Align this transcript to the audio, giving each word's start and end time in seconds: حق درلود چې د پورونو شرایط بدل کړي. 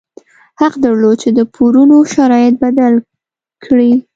حق 0.61 0.73
درلود 0.83 1.15
چې 1.23 1.29
د 1.37 1.39
پورونو 1.53 1.97
شرایط 2.13 2.53
بدل 2.63 2.93
کړي. 3.63 3.91